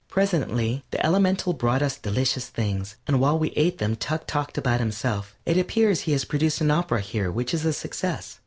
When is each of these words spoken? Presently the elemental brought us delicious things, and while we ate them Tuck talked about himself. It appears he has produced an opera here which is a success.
Presently 0.09 0.83
the 0.89 1.05
elemental 1.05 1.53
brought 1.53 1.83
us 1.83 1.95
delicious 1.95 2.47
things, 2.47 2.95
and 3.05 3.19
while 3.19 3.37
we 3.37 3.51
ate 3.51 3.77
them 3.77 3.95
Tuck 3.95 4.25
talked 4.25 4.57
about 4.57 4.79
himself. 4.79 5.35
It 5.45 5.59
appears 5.59 5.99
he 6.01 6.11
has 6.13 6.25
produced 6.25 6.59
an 6.59 6.71
opera 6.71 7.01
here 7.01 7.29
which 7.31 7.53
is 7.53 7.65
a 7.65 7.71
success. 7.71 8.39